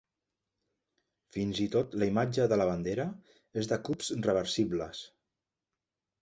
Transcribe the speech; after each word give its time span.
Fins 1.35 1.59
i 1.65 1.67
tot 1.75 1.93
la 2.03 2.07
imatge 2.11 2.47
de 2.53 2.57
la 2.61 2.67
bandera 2.69 3.05
és 3.63 3.69
de 3.73 3.79
cubs 3.91 4.11
reversibles. 4.29 5.05